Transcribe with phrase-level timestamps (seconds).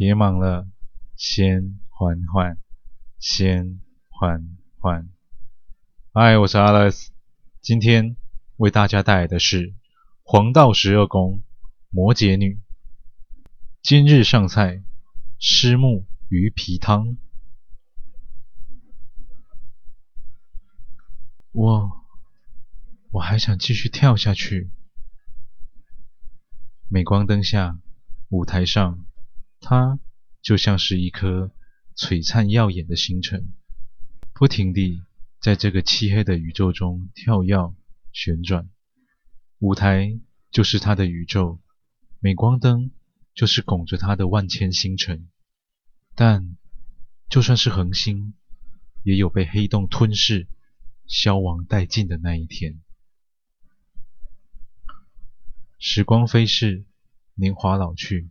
[0.00, 0.66] 别忙了，
[1.14, 2.56] 先缓缓，
[3.18, 5.10] 先缓缓。
[6.14, 7.08] 嗨，我是 Alex，
[7.60, 8.16] 今天
[8.56, 9.74] 为大家带来的是
[10.22, 11.42] 黄道十二宫
[11.90, 12.58] 摩羯女。
[13.82, 14.82] 今日上菜，
[15.38, 17.18] 虱木鱼皮汤。
[21.52, 21.90] 我
[23.10, 24.70] 我还想继续跳下去。
[26.88, 27.78] 镁光灯下，
[28.30, 29.04] 舞台上，
[29.60, 29.98] 它
[30.42, 31.52] 就像是一颗
[31.94, 33.52] 璀璨耀眼的星辰，
[34.32, 35.02] 不停地
[35.40, 37.74] 在这个漆黑的宇宙中跳跃
[38.12, 38.68] 旋转。
[39.58, 40.18] 舞台
[40.50, 41.60] 就是它的宇宙，
[42.20, 42.90] 镁光灯
[43.34, 45.28] 就是拱着它的万千星辰。
[46.14, 46.56] 但
[47.28, 48.34] 就算是恒星，
[49.02, 50.48] 也有被黑洞吞噬、
[51.06, 52.80] 消亡殆尽的那一天。
[55.78, 56.84] 时光飞逝，
[57.34, 58.30] 年华老去，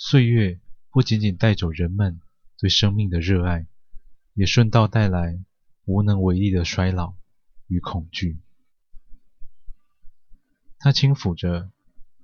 [0.00, 0.60] 岁月
[0.92, 2.20] 不仅仅带走人们
[2.56, 3.66] 对生命的热爱，
[4.32, 5.44] 也顺道带来
[5.86, 7.16] 无能为力的衰老
[7.66, 8.38] 与恐惧。
[10.78, 11.72] 他轻抚着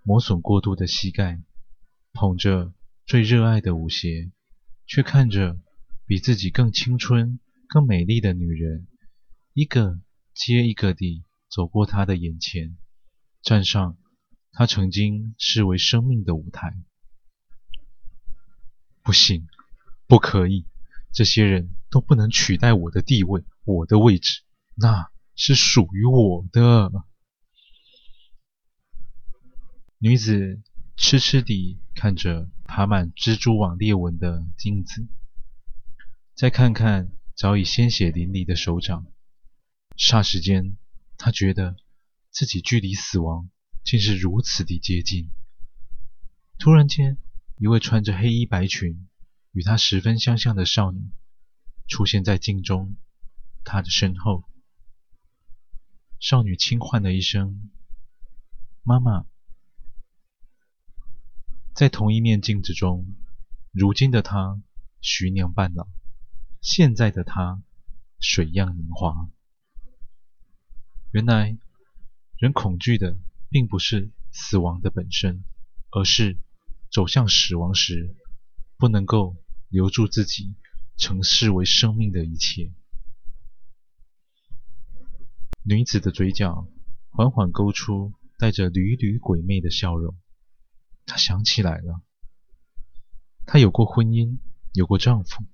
[0.04, 1.42] 磨损过度的膝盖，
[2.12, 2.72] 捧着
[3.06, 4.30] 最热爱的舞鞋，
[4.86, 5.58] 却看着
[6.06, 8.86] 比自己更青春、更美丽的女人，
[9.52, 9.98] 一个
[10.32, 12.76] 接一个地走过他的眼前，
[13.42, 13.98] 站上。
[14.52, 16.76] 他曾经视为生命的舞台，
[19.14, 19.46] 不行，
[20.08, 20.66] 不可以，
[21.12, 24.42] 这些人都不能取代我的地位，我的位置，
[24.74, 26.90] 那是属于我的。
[29.98, 30.60] 女子
[30.96, 35.06] 痴痴地看着爬满蜘蛛网裂纹的镜子，
[36.34, 39.06] 再看看早已鲜血淋漓的手掌，
[39.96, 40.76] 霎时间，
[41.16, 41.76] 她觉得
[42.32, 43.48] 自己距离死亡。
[43.84, 45.30] 竟是如此的接近。
[46.58, 47.18] 突然间，
[47.56, 49.08] 一位穿着黑衣白裙、
[49.52, 51.10] 与她十分相像的少女
[51.86, 52.96] 出现在镜中，
[53.64, 54.44] 她的身后。
[56.18, 57.70] 少女轻唤了一声
[58.82, 59.26] ：“妈妈。”
[61.74, 63.14] 在同一面镜子中，
[63.72, 64.62] 如今的她
[65.00, 65.88] 徐娘半老，
[66.60, 67.62] 现在的她
[68.20, 69.28] 水样年华。
[71.12, 71.58] 原来，
[72.36, 73.16] 人恐惧的。
[73.50, 75.44] 并不是死亡的本身，
[75.92, 76.38] 而是
[76.94, 78.14] 走向死亡时
[78.76, 79.34] 不能够
[79.68, 80.54] 留住自己
[80.96, 82.72] 曾视为生命的一切。
[85.64, 86.68] 女子的嘴角
[87.10, 90.16] 缓缓勾出带着缕缕鬼魅的笑容。
[91.04, 92.00] 她想起来了，
[93.44, 94.38] 她有过婚姻，
[94.72, 95.44] 有过丈夫，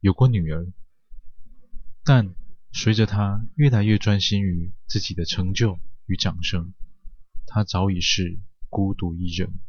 [0.00, 0.72] 有过女儿，
[2.02, 2.34] 但
[2.72, 6.74] 随着她越来越专心于自己的成就与掌声。
[7.46, 9.60] 她早已是孤独一人。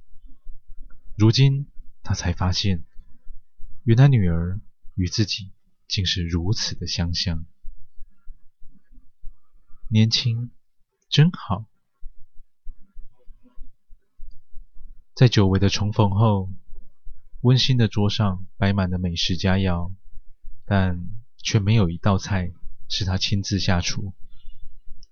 [1.16, 1.68] 如今，
[2.04, 2.84] 他才发现，
[3.84, 4.60] 原来女儿
[4.96, 5.52] 与自己
[5.88, 7.46] 竟是如此的相像。
[9.90, 10.52] 年轻
[11.10, 11.66] 真好。
[15.14, 16.50] 在久违的重逢后，
[17.42, 19.94] 温馨的桌上摆满了美食佳肴，
[20.66, 21.08] 但
[21.38, 22.52] 却没有一道菜
[22.90, 24.14] 是他亲自下厨，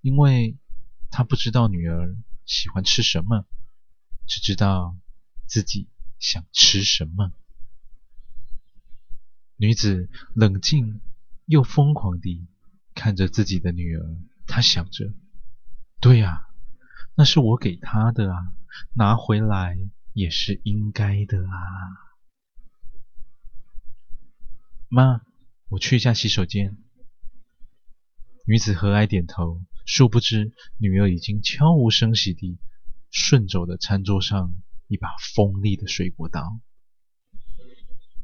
[0.02, 0.58] 因为
[1.12, 2.16] 他不知道女儿。
[2.46, 3.46] 喜欢吃什么，
[4.26, 4.98] 只知道
[5.50, 5.90] 自己
[6.20, 7.34] 想吃什么。
[9.58, 11.02] 女子冷静
[11.46, 12.48] 又疯狂地
[12.94, 14.16] 看着自己的女儿，
[14.48, 15.12] 她想着
[16.00, 16.48] ：“对呀，
[17.16, 18.54] 那是我给她的啊，
[18.94, 19.76] 拿回来
[20.14, 21.52] 也是应该的啊。”
[24.88, 25.22] 妈，
[25.68, 26.78] 我去一下洗手间。
[28.46, 29.62] 女子和蔼点头。
[29.86, 32.60] 殊不知，女儿已经悄无声息地
[33.10, 34.54] 顺走了餐桌上
[34.90, 36.60] 一把锋利的水果刀。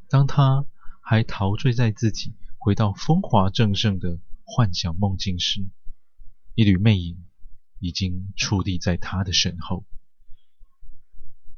[0.10, 0.66] 当他
[1.00, 5.66] 还陶醉在自己回到风华正盛的幻想梦境时，
[6.56, 7.24] 一缕魅影
[7.80, 9.86] 已经矗立在他的身后。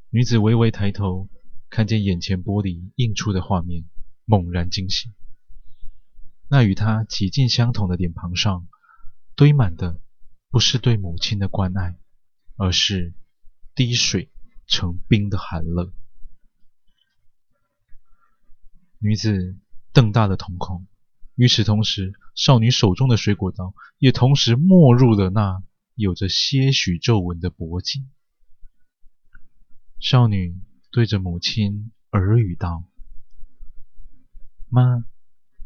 [0.09, 1.29] 女子微微抬头，
[1.69, 3.85] 看见眼前玻璃映出的画面，
[4.25, 5.13] 猛然惊醒。
[6.49, 8.67] 那与她几近相同的脸庞上，
[9.35, 10.01] 堆满的
[10.49, 11.97] 不是对母亲的关爱，
[12.55, 13.13] 而是
[13.75, 14.31] 滴水
[14.67, 15.91] 成冰的寒冷。
[18.99, 19.55] 女子
[19.93, 20.85] 瞪大了瞳孔，
[21.35, 25.63] 与此同时，少女手中的水果刀也同时没入了那
[25.95, 28.09] 有着些许皱纹的脖颈。
[29.99, 30.59] 少女
[30.91, 32.83] 对着母亲耳语道
[34.69, 35.05] ：“妈，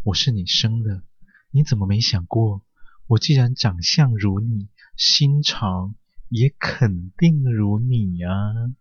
[0.03, 1.03] 我是你生的，
[1.49, 2.61] 你怎么没想过？”
[3.07, 5.95] 我既然长相如你，心肠
[6.29, 8.75] 也肯定如你呀、啊。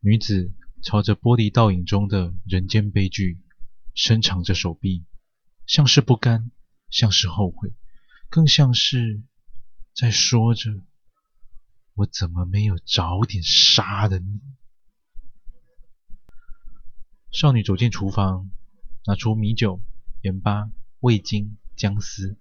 [0.00, 0.52] 女子
[0.82, 3.40] 朝着玻璃倒影中的人间悲剧
[3.94, 5.04] 伸长着手臂，
[5.66, 6.52] 像是不甘，
[6.88, 7.74] 像是后悔，
[8.28, 9.22] 更像是
[9.92, 10.70] 在说着
[11.94, 14.40] ：“我怎么没有早点杀了你？”
[17.32, 18.50] 少女走进厨房，
[19.04, 19.82] 拿出米酒、
[20.22, 22.38] 盐巴、味精、姜丝，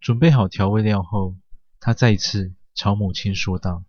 [0.00, 1.34] 准备好调味料后，
[1.80, 3.84] 她再次朝母亲说道：“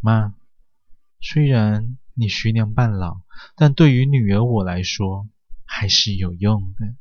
[0.00, 0.34] 妈，
[1.20, 3.20] 虽然你徐娘半老，
[3.56, 5.28] 但对于女儿我来说
[5.64, 6.94] 还是有用的。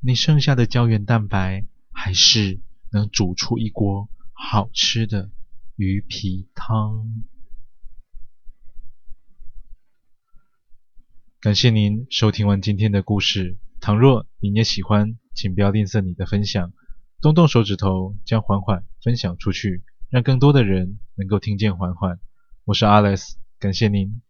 [0.00, 2.60] 你剩下的胶原蛋白，还是
[2.90, 5.30] 能煮出一锅好吃的
[5.76, 7.24] 鱼皮汤。”
[11.40, 13.58] 感谢您收听完今天的故事。
[13.80, 16.72] 倘若您也喜欢，请不要吝啬你的分享，
[17.20, 22.18] 动动手指头将缓缓分享出去，让更多的人能够听见缓缓。
[22.66, 24.20] 我是 Alex，感谢您。